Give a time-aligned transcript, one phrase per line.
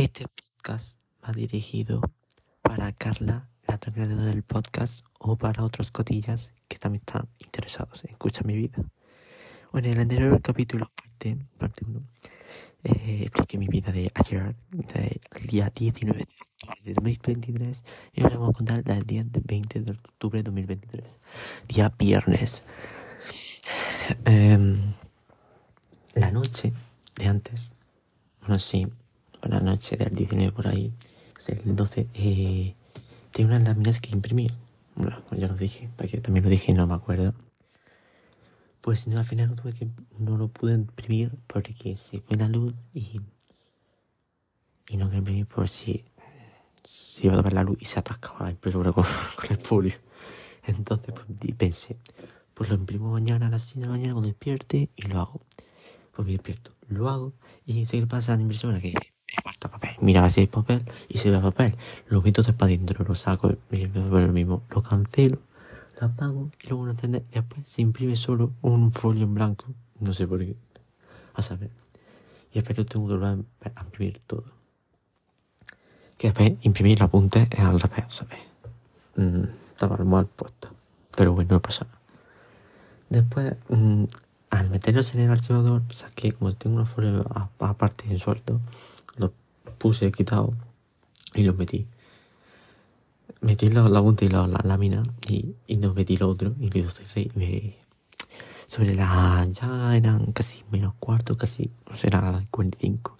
[0.00, 0.24] Este
[0.56, 2.00] podcast va dirigido
[2.62, 8.12] para Carla, la creadora del podcast, o para otros cotillas que también están interesados en
[8.12, 8.82] escuchar mi vida.
[9.72, 12.00] Bueno, en el anterior capítulo, parte, parte 1,
[12.84, 16.24] eh, expliqué mi vida de ayer, del día 19
[16.82, 21.20] de 2023, y ahora vamos a contar del día 20 de octubre de 2023,
[21.68, 22.64] día viernes.
[24.24, 24.80] Em,
[26.14, 26.72] la noche
[27.16, 27.74] de antes,
[28.48, 28.58] no
[29.42, 30.92] sé, la noche del 19 por ahí,
[31.48, 32.74] el 12, eh,
[33.32, 34.54] tengo unas láminas que imprimir.
[34.94, 37.34] Bueno, ya lo dije, porque también lo dije y no me acuerdo.
[38.80, 42.48] Pues no, al final no, tuve que, no lo pude imprimir porque se fue la
[42.48, 43.20] luz y,
[44.88, 46.04] y no quería imprimir por si,
[46.82, 49.04] si iba a tomar la luz y se atascaba la impresora con,
[49.48, 49.94] el folio.
[50.66, 51.98] Entonces pues, pensé,
[52.54, 55.40] pues lo imprimo mañana a las 6 de la mañana cuando despierte y lo hago.
[56.12, 57.32] Pues me despierto, lo hago
[57.64, 58.92] y que pasa la impresora que
[59.30, 59.96] dice, falta papel.
[60.00, 61.76] Mira si hay papel y se ve papel.
[62.08, 64.62] Lo meto para adentro, lo saco lo mismo.
[64.70, 65.38] Lo cancelo,
[66.00, 67.24] lo apago y luego no entiende.
[67.30, 69.66] Después se imprime solo un folio en blanco.
[70.00, 70.56] No sé por qué.
[71.34, 71.70] A saber.
[72.52, 73.44] Y después lo tengo que volver
[73.76, 74.44] a imprimir todo.
[76.18, 78.38] Que después imprimir el apunte es al revés, ¿sabes?
[79.16, 80.68] Mm, estaba mal puesto.
[81.16, 82.00] Pero bueno, no pasa nada.
[83.08, 84.04] Después, mm,
[84.50, 87.24] al meterlos en el archivador, saqué, como tengo una folio
[87.58, 88.60] aparte en suelto,
[89.16, 89.32] lo
[89.78, 90.54] puse quitado
[91.34, 91.86] y lo metí.
[93.40, 97.30] Metí la, punta y la, lámina y, y no metí lo otro y lo cerré
[97.34, 97.78] me,
[98.70, 103.18] sobre la ya eran casi menos cuarto, casi, no sé, era 45.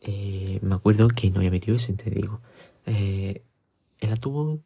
[0.00, 2.40] Eh, me acuerdo que no había metido eso, te digo.
[2.84, 3.44] Eh,
[4.00, 4.58] el tubo,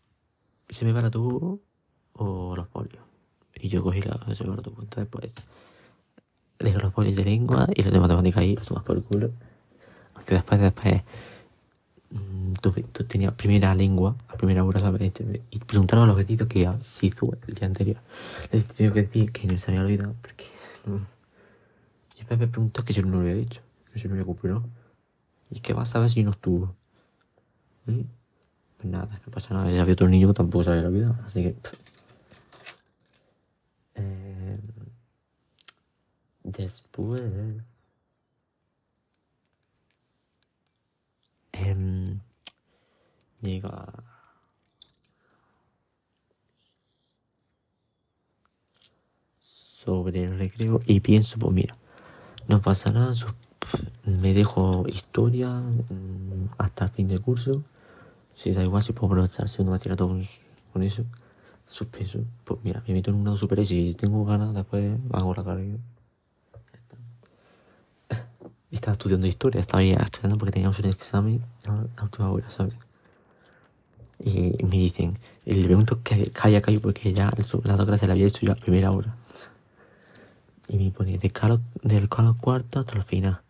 [0.71, 1.61] se me va la tubo
[2.15, 3.03] o los folios.
[3.61, 4.81] Y yo cogí la, se me va la tubo.
[4.81, 5.47] Entonces, pues,
[6.59, 9.33] dejo los folios de lengua y los de matemática ahí, los tomas por el culo
[10.27, 11.03] después, después,
[12.11, 14.81] mm, tú, tú, tenías primera lengua, la primera hora,
[15.51, 17.99] y preguntaron a los gatitos que si hizo el día anterior.
[18.53, 20.45] Les tengo que decir que no se había olvidado, porque.
[22.15, 23.61] Y después me preguntó que yo no lo había dicho,
[23.93, 24.65] que yo no había cumplido.
[25.51, 26.75] ¿Y qué vas a ver si no estuvo?
[27.85, 29.71] Pues nada, no pasa nada.
[29.71, 31.57] Ya había otro niño que tampoco se había olvidado, así que.
[33.95, 34.59] Eh,
[36.45, 37.23] después.
[43.41, 43.87] Llega
[49.43, 51.77] sobre el recreo y pienso, pues mira,
[52.47, 53.15] no pasa nada,
[54.05, 57.63] me dejo historia mm, hasta el fin del curso.
[58.37, 60.25] Si da igual, si puedo aprovechar segundo bachillerato con,
[60.73, 61.05] con eso,
[61.67, 62.21] suspenso.
[62.45, 65.45] Pues mira, me meto en un grado super y si tengo ganas, después hago la
[65.45, 65.79] carrera
[68.71, 72.88] estaba estudiando historia, estaba estudiando porque teníamos un examen en la última hora, ¿sabes?
[74.29, 77.31] Y me dicen, le pregunto que haya caído porque ya
[77.65, 79.17] la doctora se la había hecho ya a primera hora.
[80.69, 83.41] Y me pone de Carlos, del Carlos cuarto hasta el final.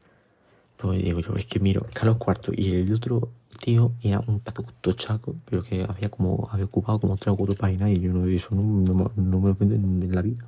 [0.77, 3.31] Pues digo yo, es que miro, Carlos cuarto y el otro
[3.61, 7.57] tío era un pato chaco, pero que había como, había ocupado como tres o cuatro
[7.57, 10.45] páginas y yo no, eso no, no, no me lo en la vida.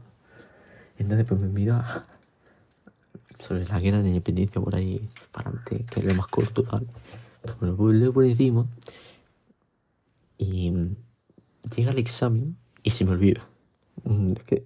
[0.99, 2.05] Entonces pues me mira
[3.41, 6.87] sobre la guerra de independencia por ahí para adelante, que es lo más corto, ¿vale?
[7.59, 8.67] Pues leo por encima
[10.41, 10.73] y
[11.77, 13.47] llega el examen y se me olvida.
[14.05, 14.65] Mm, es que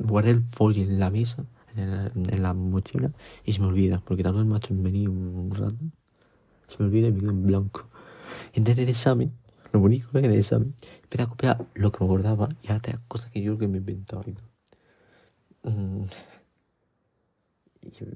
[0.00, 1.44] guardé el folio en la mesa,
[1.76, 3.10] en la, mochila,
[3.44, 5.76] y se me olvida, porque tal vez macho en venir un rato.
[6.68, 7.88] Se me olvida y me quedo en blanco.
[8.52, 9.32] Y en el examen,
[9.72, 13.00] lo único que en el examen, empecé a copiar lo que me acordaba y hasta
[13.08, 14.34] cosas que yo creo que me inventaba y.
[15.68, 16.04] Mm,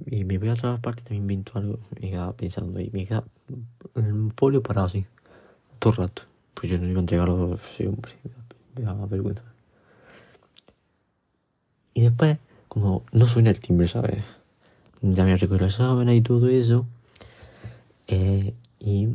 [0.06, 1.78] y, me voy a otra parte también invento algo.
[2.00, 3.26] Me quedaba pensando ahí, me quedaba
[3.94, 5.06] un polio parado así,
[5.78, 6.22] todo el rato.
[6.58, 8.10] Pues yo no iba a entregarlo siempre,
[8.74, 9.44] me daba vergüenza.
[11.94, 14.24] Y después, como no suena el timbre, ¿sabes?
[15.00, 16.84] Ya me recuerdo el examen y todo eso.
[18.08, 19.08] Eh, y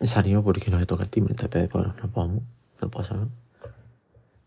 [0.00, 2.42] salió porque no le toca el timbre, entonces, bueno, nos vamos,
[2.80, 3.28] no pasa nada.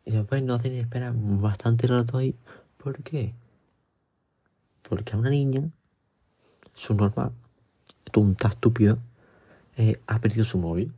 [0.06, 2.34] Y después no hacen esperar bastante rato ahí.
[2.78, 3.34] ¿Por qué?
[4.88, 5.70] Porque a una niña,
[6.74, 7.32] su normal,
[8.10, 8.98] tonta, estúpida,
[9.76, 10.94] eh, ha perdido su móvil.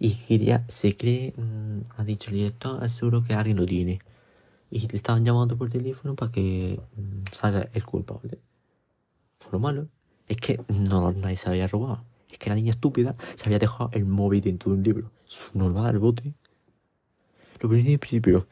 [0.00, 4.00] Y quería, se cree, mm, ha dicho el director, seguro que alguien lo tiene.
[4.70, 8.38] Y le estaban llamando por teléfono para que mm, salga el culpable.
[9.50, 9.88] Lo malo
[10.28, 12.04] es que no nadie se había robado.
[12.30, 15.10] Es que la niña estúpida se había dejado el móvil dentro de un libro.
[15.54, 16.34] Normal, el bote.
[17.60, 18.46] Lo primero de principio,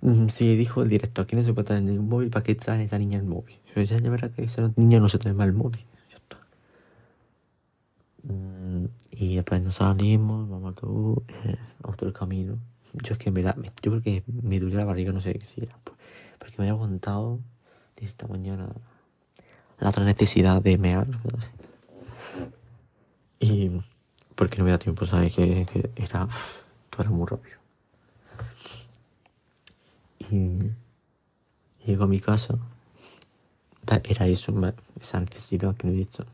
[0.00, 2.82] mm, sí, dijo el director, que no se puede traer el móvil para que trae
[2.82, 3.58] esa niña el móvil.
[3.74, 5.84] Pero ya verdad que esa niña no se trae mal el móvil.
[9.20, 12.56] Y después nos salimos, vamos autobús, eh, otro camino.
[13.02, 15.62] Yo es que me da, yo creo que me duele la barriga, no sé si
[15.62, 15.76] era,
[16.38, 17.40] porque me había aguantado
[17.96, 18.68] desde esta mañana
[19.80, 21.08] la otra necesidad de mear.
[23.40, 23.70] Y
[24.36, 25.34] porque no me da tiempo, ¿sabes?
[25.34, 26.28] Que, que era,
[26.90, 27.58] todo era muy rápido.
[30.30, 30.58] Y
[31.84, 32.56] llego a mi casa,
[34.04, 34.54] era eso,
[35.00, 36.24] esa necesidad que no he dicho.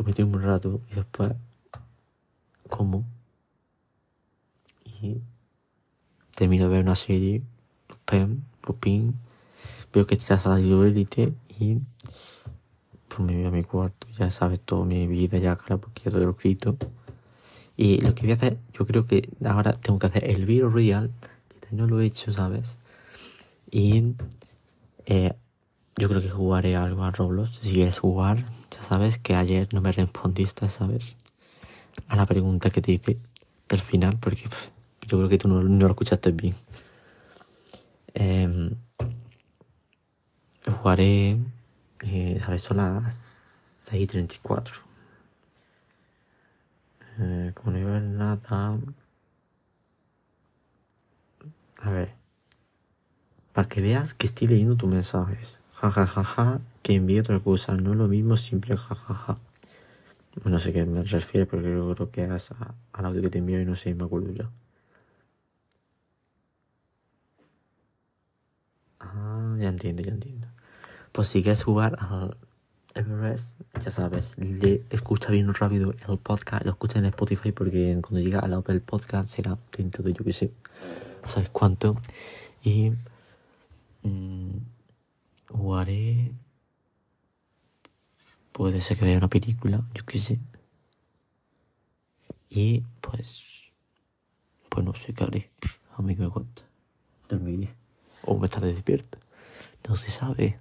[0.00, 1.30] Pues me tengo un rato y después
[2.70, 3.04] como
[5.02, 5.20] y
[6.34, 7.42] termino de ver una serie,
[7.86, 9.14] Lupin, Lupin,
[9.92, 11.80] veo que ya ha salido élite y
[13.08, 16.10] pues me voy a mi cuarto, ya sabes toda mi vida ya, claro, porque ya
[16.10, 16.78] todo lo escrito.
[17.76, 20.70] Y lo que voy a hacer, yo creo que ahora tengo que hacer el video
[20.70, 21.10] real,
[21.60, 22.78] que no lo he hecho, ¿sabes?
[23.70, 24.14] Y
[25.04, 25.34] eh,
[26.00, 27.58] yo creo que jugaré algo a Roblox.
[27.60, 31.18] Si quieres jugar, ya sabes que ayer no me respondiste, ¿sabes?
[32.08, 33.18] A la pregunta que te hice
[33.68, 34.44] del final, porque
[35.02, 36.54] yo creo que tú no, lo escuchaste bien.
[38.14, 38.74] Eh,
[40.78, 41.36] jugaré,
[42.06, 42.62] eh, ¿sabes?
[42.62, 44.72] Son las 6.34.
[47.18, 48.78] Eh, como no iba a ver nada...
[51.82, 52.14] A ver.
[53.52, 55.59] Para que veas que estoy leyendo tus mensajes.
[55.80, 57.74] Ja, ja, ja, ja, que envíe otra cosa.
[57.76, 59.38] No lo mismo, siempre ja, ja, ja.
[60.44, 62.50] No sé qué me refiere, porque creo que hagas
[62.92, 64.50] al audio que te envío y no sé, me acuerdo ya.
[69.00, 70.48] Ah, ya entiendo, ya entiendo.
[71.12, 72.36] Pues si quieres jugar al
[72.94, 78.20] Everest, ya sabes, le escucha bien rápido el podcast, lo escucha en Spotify porque cuando
[78.20, 80.52] llega al Apple Podcast será dentro de yo que sé,
[81.22, 81.96] no sabes cuánto.
[82.62, 82.92] Y
[88.52, 90.38] Puede ser que vea una película, yo qué sé.
[92.48, 93.72] Y pues.
[94.68, 95.50] Pues no sé qué haré.
[95.96, 96.62] A mí que me cuenta.
[97.28, 97.74] Dormiré.
[98.24, 99.18] O me estaré despierto.
[99.88, 100.60] No se sabe.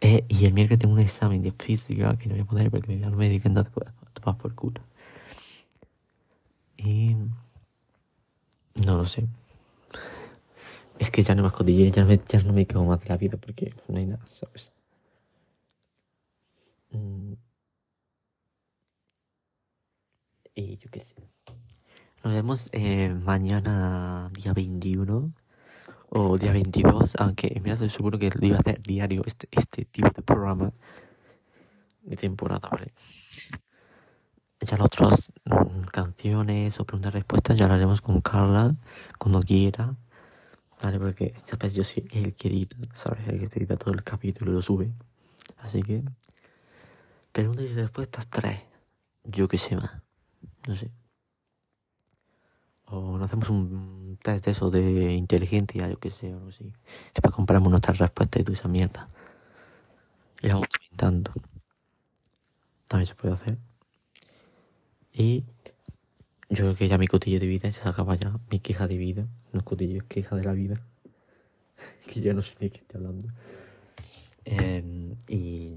[0.00, 2.88] Eh, y el miércoles tengo un examen de física que no voy a poder porque
[2.88, 3.48] me voy al médico
[4.24, 4.80] vas por culo.
[6.76, 7.14] Y.
[8.84, 9.28] No lo sé.
[11.02, 13.08] Es que ya no me escondí, ya no me, ya no me quedo más de
[13.08, 14.70] la vida porque no hay nada, ¿sabes?
[16.92, 17.32] Mm.
[20.54, 21.16] Y yo qué sé.
[22.22, 25.32] Nos vemos eh, mañana, día 21
[26.10, 29.84] o día 22, aunque mira, estoy seguro que lo iba a hacer diario este, este
[29.86, 30.72] tipo de programa
[32.02, 32.92] de temporada, ¿vale?
[34.60, 38.76] Ya las otras mm, canciones o preguntas respuestas ya lo haremos con Carla
[39.18, 39.96] cuando quiera.
[40.82, 40.98] ¿Vale?
[40.98, 41.74] Porque, ¿sabes?
[41.74, 43.26] Yo soy el que edita, ¿sabes?
[43.28, 44.92] El que edita todo el capítulo y lo sube.
[45.58, 46.02] Así que,
[47.30, 48.60] preguntas y respuestas tres.
[49.24, 49.92] Yo qué sé más.
[50.66, 50.90] No sé.
[52.86, 56.72] O no hacemos un test de eso de inteligencia, yo qué sé, o algo así.
[57.14, 59.08] Después compramos nuestras respuestas y toda esa mierda.
[60.42, 61.32] Y la vamos comentando.
[62.88, 63.58] También se puede hacer.
[65.12, 65.44] Y
[66.50, 68.38] yo creo que ya mi cotillo de vida se acaba ya.
[68.50, 69.26] Mi queja de vida.
[69.52, 70.80] No cotillo, es queja de la vida.
[72.12, 73.28] que ya no sé de qué estoy hablando.
[74.44, 75.76] Eh, y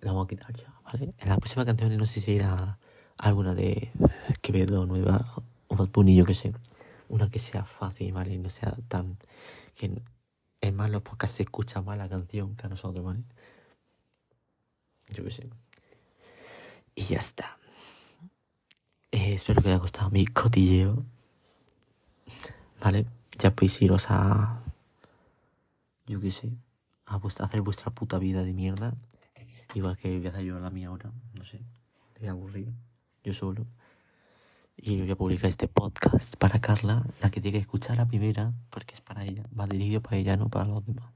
[0.00, 1.10] la vamos a quitar ya, ¿vale?
[1.18, 2.78] En la próxima canción no sé si irá
[3.18, 3.90] alguna de
[4.42, 6.52] Quevedo nueva o Bad Bunny, yo que sé.
[7.08, 8.36] Una que sea fácil, ¿vale?
[8.38, 9.16] No sea tan...
[9.74, 10.02] Que
[10.60, 13.22] es más los podcasts se escucha más la canción que a nosotros, ¿vale?
[15.14, 15.48] Yo que sé.
[16.94, 17.58] Y ya está.
[19.12, 21.04] Eh, espero que os haya gustado mi cotilleo.
[22.80, 23.06] ¿Vale?
[23.38, 24.60] Ya podéis iros a.
[26.06, 26.52] Yo qué sé.
[27.06, 28.94] A, hacer vuestra puta vida de mierda.
[29.74, 31.10] Igual que voy a hacer yo la mía ahora.
[31.34, 31.60] No sé.
[32.18, 32.72] Voy a aburrir.
[33.24, 33.66] Yo solo.
[34.76, 38.52] Y voy a publicar este podcast para Carla, la que tiene que escuchar la primera,
[38.70, 39.44] porque es para ella.
[39.58, 41.10] Va dirigido para ella, no para los demás.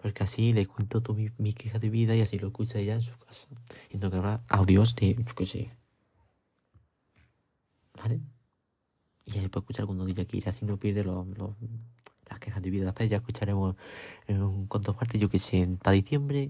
[0.00, 2.94] Porque así le cuento toda mi, mi queja de vida y así lo escucha ella
[2.94, 3.48] en su casa.
[3.90, 5.70] Y no que habrá audios de, yo qué sé,
[7.98, 8.20] ¿Vale?
[9.28, 11.26] Y ya puede escuchar cuando que ir así no pierde los,
[12.30, 12.86] las quejas de vida.
[12.86, 13.76] Después ya escucharemos
[14.26, 16.48] en un cuanto parte, yo que sé, para diciembre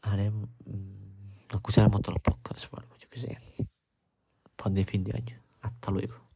[0.00, 3.36] haremos, mm, escucharemos todos los podcasts o algo, yo que sé.
[4.56, 5.38] Pan de fin de año.
[5.60, 6.27] Hasta luego.